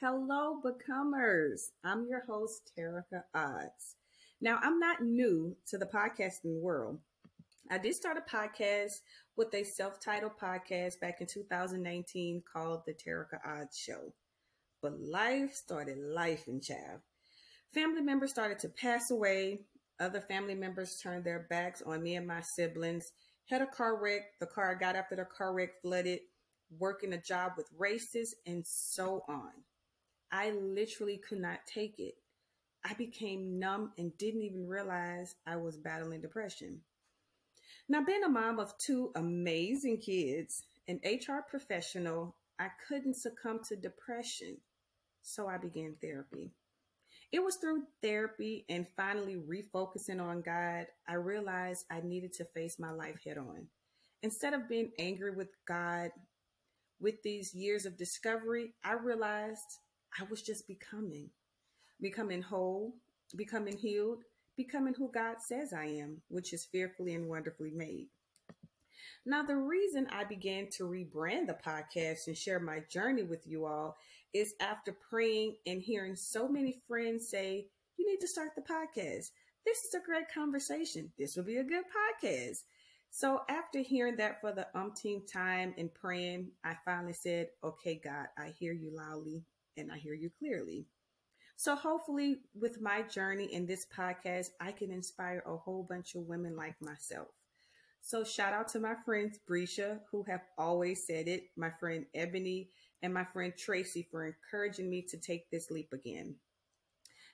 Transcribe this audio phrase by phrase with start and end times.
[0.00, 1.70] Hello, becomers.
[1.84, 3.94] I'm your host, Terica Odds.
[4.40, 6.98] Now, I'm not new to the podcasting world.
[7.70, 9.00] I did start a podcast
[9.36, 14.12] with a self titled podcast back in 2019 called The Terica Odds Show.
[14.82, 17.02] But life started life in child.
[17.72, 19.60] Family members started to pass away.
[20.00, 23.12] Other family members turned their backs on me and my siblings.
[23.48, 24.22] Had a car wreck.
[24.40, 26.20] The car I got after the car wreck flooded.
[26.78, 29.50] Working a job with races and so on.
[30.32, 32.14] I literally could not take it.
[32.84, 36.80] I became numb and didn't even realize I was battling depression.
[37.88, 43.76] Now, being a mom of two amazing kids, an HR professional, I couldn't succumb to
[43.76, 44.58] depression.
[45.22, 46.50] So I began therapy.
[47.32, 52.78] It was through therapy and finally refocusing on God, I realized I needed to face
[52.78, 53.66] my life head on.
[54.22, 56.10] Instead of being angry with God,
[57.00, 59.78] with these years of discovery, I realized
[60.18, 61.30] I was just becoming,
[62.00, 62.94] becoming whole,
[63.36, 64.22] becoming healed,
[64.56, 68.08] becoming who God says I am, which is fearfully and wonderfully made.
[69.26, 73.66] Now, the reason I began to rebrand the podcast and share my journey with you
[73.66, 73.96] all
[74.32, 79.30] is after praying and hearing so many friends say, You need to start the podcast.
[79.64, 81.10] This is a great conversation.
[81.18, 81.84] This will be a good
[82.22, 82.58] podcast.
[83.10, 88.26] So, after hearing that for the umpteenth time and praying, I finally said, Okay, God,
[88.36, 89.44] I hear you loudly
[89.76, 90.86] and I hear you clearly.
[91.56, 96.22] So, hopefully, with my journey in this podcast, I can inspire a whole bunch of
[96.22, 97.28] women like myself.
[98.06, 102.68] So, shout out to my friends Brescia, who have always said it, my friend Ebony,
[103.02, 106.34] and my friend Tracy for encouraging me to take this leap again.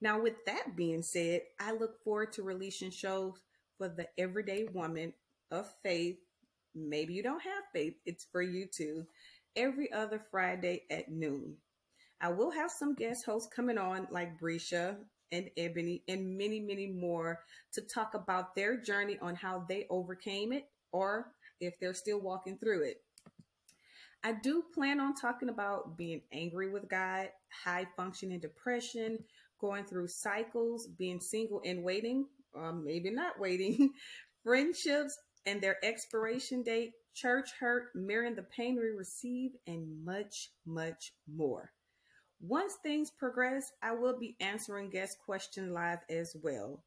[0.00, 3.34] Now, with that being said, I look forward to releasing shows
[3.76, 5.12] for the everyday woman
[5.50, 6.16] of faith.
[6.74, 9.04] Maybe you don't have faith, it's for you too.
[9.54, 11.58] Every other Friday at noon.
[12.22, 14.96] I will have some guest hosts coming on, like Brescia
[15.32, 17.40] and Ebony, and many, many more
[17.72, 22.58] to talk about their journey on how they overcame it or if they're still walking
[22.58, 23.02] through it.
[24.22, 27.28] I do plan on talking about being angry with God,
[27.64, 29.18] high functioning depression,
[29.60, 33.90] going through cycles, being single and waiting, or maybe not waiting,
[34.44, 41.12] friendships and their expiration date, church hurt, mirroring the pain we receive, and much, much
[41.32, 41.70] more.
[42.40, 46.82] Once things progress, I will be answering guest questions live as well.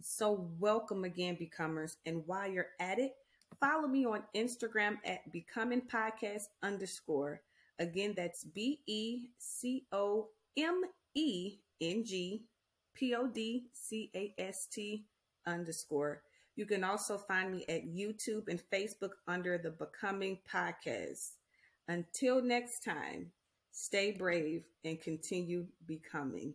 [0.00, 1.96] So, welcome again, Becomers.
[2.06, 3.14] And while you're at it,
[3.58, 7.40] follow me on Instagram at Becoming Podcast underscore.
[7.78, 10.82] Again, that's B E C O M
[11.14, 12.44] E N G
[12.94, 15.06] P O D C A S T
[15.46, 16.22] underscore.
[16.56, 21.30] You can also find me at YouTube and Facebook under the Becoming Podcast.
[21.86, 23.32] Until next time.
[23.72, 26.54] Stay brave and continue becoming.